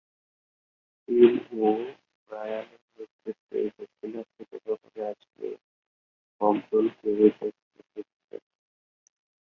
Team 1.09 1.33
ও’ব্রায়ানের 1.61 2.81
নেতৃত্বে 2.95 3.59
দক্ষিণ 3.77 4.11
আফ্রিকা 4.21 4.57
সফরে 4.65 5.01
আসলেও 5.11 5.55
হক 6.41 6.57
দলকে 6.71 7.07
ঐ 7.15 7.27
টেস্টে 7.31 7.81
নেতৃত্বে 7.87 8.01
দেন। 8.29 8.43